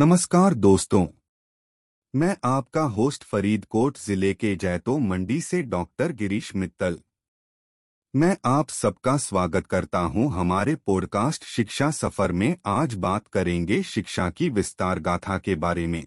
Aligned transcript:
नमस्कार 0.00 0.54
दोस्तों। 0.54 1.06
मैं 2.14 2.36
आपका 2.44 2.82
होस्ट 2.82 3.24
फरीदकोट 3.24 3.98
ज़िले 3.98 4.34
के 4.34 4.56
जैतो 4.56 4.98
मंडी 4.98 5.40
से 5.40 5.62
डॉक्टर 5.62 6.12
गिरीश 6.12 6.56
मित्तल। 6.56 6.98
मैं 8.16 8.36
आप 8.44 8.68
सबका 8.68 9.16
स्वागत 9.16 9.66
करता 9.66 9.98
हूँ 9.98 10.32
हमारे 10.32 10.74
पॉडकास्ट 10.74 11.44
शिक्षा 11.44 11.90
सफ़र 11.90 12.32
में। 12.32 12.56
आज 12.66 12.94
बात 12.94 13.28
करेंगे 13.28 13.82
शिक्षा 13.82 14.30
की 14.30 14.48
विस्तार 14.48 14.98
गाथा 14.98 15.38
के 15.38 15.54
बारे 15.54 15.86
में। 15.86 16.06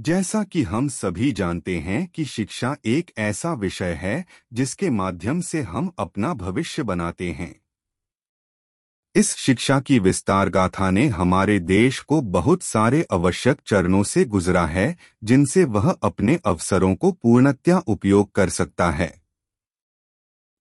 जैसा 0.00 0.44
कि 0.44 0.62
हम 0.62 0.88
सभी 0.88 1.32
जानते 1.32 1.78
हैं 1.78 2.06
कि 2.06 2.24
शिक्षा 2.24 2.76
एक 2.84 3.12
ऐसा 3.18 3.52
विषय 3.52 3.92
है 3.92 4.26
जिसके 4.52 4.90
माध्यम 4.90 5.40
से 5.40 5.62
हम 5.62 5.92
अपना 5.98 6.34
भविष्य 6.34 6.82
बनाते 6.82 7.32
हैं। 7.32 7.61
इस 9.14 9.36
शिक्षा 9.36 9.80
की 9.80 9.98
विस्तार 9.98 10.48
गाथा 10.48 10.90
ने 10.90 11.06
हमारे 11.06 11.58
देश 11.58 11.98
को 11.98 12.20
बहुत 12.20 12.62
सारे 12.62 13.06
आवश्यक 13.12 13.56
चरणों 13.66 14.02
से 14.02 14.24
गुजरा 14.24 14.66
है, 14.66 14.96
जिनसे 15.24 15.64
वह 15.64 15.90
अपने 15.90 16.38
अवसरों 16.44 16.94
को 16.94 17.12
पूर्णतया 17.12 17.78
उपयोग 17.78 18.32
कर 18.32 18.48
सकता 18.48 18.90
है। 18.90 19.22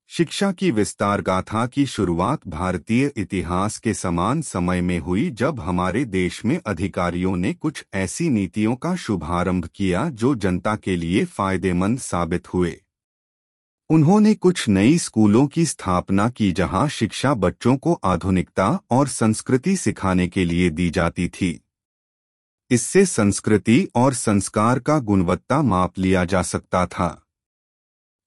शिक्षा 0.08 0.52
की 0.52 0.72
विस्तार 0.72 1.22
गाथा 1.22 1.68
की 1.68 1.86
शुरुआत 1.86 2.48
भारतीय 2.48 3.12
इतिहास 3.18 3.78
के 3.78 3.94
समान 3.94 4.42
समय 4.42 4.82
में 4.82 5.00
हुई 5.00 5.30
जब 5.30 5.60
हमारे 5.60 6.06
देश 6.06 6.46
में 6.46 6.60
अधिकारियों 6.66 7.38
ने 7.38 7.54
कुछ 7.54 7.86
ऐसी 7.94 8.30
नीतियों 8.30 8.76
का 8.76 8.96
शुभारंभ 8.96 9.70
किया 9.76 10.10
जो 10.10 10.36
जनता 10.36 10.76
के 10.76 10.96
लिए 10.96 11.26
फ़ायदेमंद 11.26 12.00
साबित 12.00 12.54
हुए। 12.54 12.82
उन्होंने 13.92 14.34
कुछ 14.34 14.70
नई 14.70 14.98
स्कूलों 14.98 15.48
की 15.48 15.66
स्थापना 15.66 16.30
की 16.30 16.52
जहाँ 16.52 16.88
शिक्षा 16.90 17.34
बच्चों 17.34 17.76
को 17.78 17.94
आधुनिकता 17.94 18.80
और 18.92 19.08
संस्कृति 19.08 19.76
सिखाने 19.76 20.28
के 20.28 20.46
लिए 20.46 20.70
दी 20.70 20.90
जाती 20.90 21.28
थी। 21.30 21.50
इससे 22.72 23.06
संस्कृति 23.06 23.88
और 23.96 24.14
संस्कार 24.14 24.80
का 24.80 25.00
गुणवत्ता 25.00 25.62
माप 25.62 26.00
लिया 26.00 26.26
जा 26.26 26.42
सकता 26.42 26.86
था। 26.86 27.28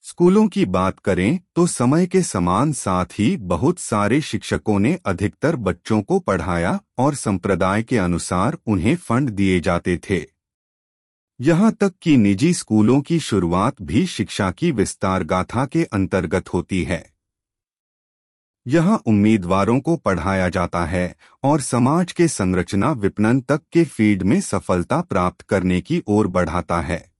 स्कूलों 0.03 0.49
की 0.49 0.65
बात 0.65 0.99
करें 0.99 1.41
तो 1.57 1.67
समय 1.67 2.07
के 2.07 2.23
समान 2.23 2.73
साथ 2.73 3.19
ही 3.19 3.37
बहुत 3.37 3.79
सारे 3.79 4.21
शिक्षकों 4.21 4.79
ने 4.79 4.99
अधिकतर 5.07 5.57
बच्चों 5.57 6.03
को 6.03 6.19
पढ़ाया 6.19 6.81
और 6.99 7.15
संप्रदाय 7.15 7.83
के 7.83 7.99
अनुसार 7.99 8.59
उन्हें 8.67 8.97
फंड 8.97 9.31
दिए 9.31 9.61
जाते 9.61 10.01
थे। 10.11 10.34
यहाँ 11.41 11.73
तक 11.73 11.93
कि 12.03 12.17
निजी 12.17 12.55
स्कूलों 12.55 13.01
की 13.01 13.21
शुरुआत 13.21 13.83
भी 13.83 14.07
शिक्षा 14.07 14.51
की 14.51 14.71
विस्तार 14.71 15.25
गाथा 15.25 15.67
के 15.67 15.85
अंतर्गत 15.85 16.49
होती 16.49 16.83
है। 16.85 17.15
यहाँ 18.67 19.03
उम्मीदवारों 19.07 19.81
को 19.81 19.97
पढ़ाया 19.97 20.49
जाता 20.49 20.85
है 20.85 21.17
और 21.45 21.61
समाज 21.61 22.13
के 22.13 22.29
संरचना 22.29 22.93
विपणन 22.93 23.41
तक 23.41 23.61
के 23.73 23.85
फ़ील्ड 23.85 24.23
में 24.23 24.41
सफलता 24.41 25.01
प्राप्त 25.01 25.43
करने 25.43 25.81
की 25.81 26.03
ओर 26.07 26.27
बढ़ाता 26.27 26.81
है। 26.81 27.13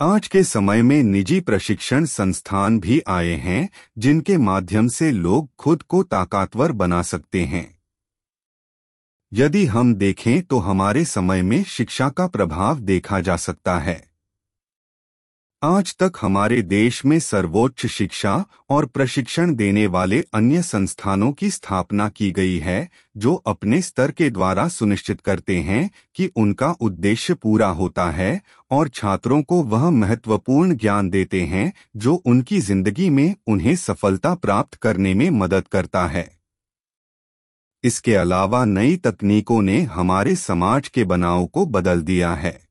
आज 0.00 0.28
के 0.28 0.44
समय 0.44 0.82
में 0.82 1.02
निजी 1.02 1.40
प्रशिक्षण 1.40 2.04
संस्थान 2.04 2.80
भी 2.80 3.02
आए 3.08 3.34
हैं 3.34 3.68
जिनके 3.98 4.36
माध्यम 4.36 4.88
से 4.88 5.10
लोग 5.12 5.48
खुद 5.58 5.82
को 5.82 6.02
ताकतवर 6.02 6.72
बना 6.72 7.02
सकते 7.02 7.44
हैं। 7.44 7.75
यदि 9.32 9.64
हम 9.66 9.94
देखें 9.94 10.42
तो 10.42 10.58
हमारे 10.58 11.04
समय 11.04 11.42
में 11.42 11.62
शिक्षा 11.64 12.08
का 12.08 12.26
प्रभाव 12.26 12.80
देखा 12.80 13.20
जा 13.20 13.36
सकता 13.36 13.78
है। 13.78 14.04
आज 15.62 15.94
तक 15.96 16.12
हमारे 16.20 16.60
देश 16.62 17.04
में 17.04 17.18
सर्वोच्च 17.20 17.86
शिक्षा 17.86 18.44
और 18.70 18.86
प्रशिक्षण 18.86 19.54
देने 19.54 19.86
वाले 19.86 20.20
अन्य 20.34 20.62
संस्थानों 20.62 21.32
की 21.32 21.50
स्थापना 21.50 22.08
की 22.08 22.30
गई 22.30 22.58
है, 22.58 22.88
जो 23.16 23.34
अपने 23.34 23.80
स्तर 23.82 24.10
के 24.10 24.30
द्वारा 24.30 24.68
सुनिश्चित 24.68 25.20
करते 25.20 25.56
हैं 25.56 25.90
कि 26.14 26.30
उनका 26.36 26.70
उद्देश्य 26.80 27.34
पूरा 27.34 27.68
होता 27.68 28.10
है 28.10 28.40
और 28.70 28.88
छात्रों 28.88 29.42
को 29.42 29.62
वह 29.62 29.90
महत्वपूर्ण 29.90 30.76
ज्ञान 30.76 31.10
देते 31.10 31.42
हैं, 31.42 31.72
जो 31.96 32.14
उनकी 32.14 32.60
ज़िंदगी 32.60 33.10
में 33.10 33.34
उन्हें 33.46 33.76
सफलता 33.76 34.34
प्राप्त 34.34 34.74
करने 34.74 35.14
में 35.14 35.28
मदद 35.30 35.68
करता 35.68 36.06
है। 36.06 36.35
इसके 37.86 38.14
अलावा 38.14 38.64
नई 38.64 38.96
तकनीकों 38.96 39.62
ने 39.62 39.82
हमारे 39.82 40.36
समाज 40.36 40.88
के 40.88 41.04
बनाव 41.04 41.46
को 41.46 41.66
बदल 41.66 42.02
दिया 42.02 42.34
है। 42.34 42.65